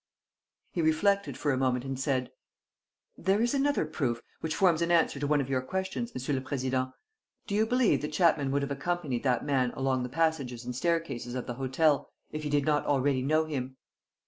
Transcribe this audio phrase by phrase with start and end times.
[0.71, 2.31] He reflected for a moment and said:
[3.19, 6.41] "There is another proof, which forms an answer to one of your questions, Monsieur le
[6.41, 6.91] Président:
[7.45, 11.35] Do you believe that Chapman would have accompanied that man along the passages and staircases
[11.35, 13.77] of the hotel if he did not already know him?"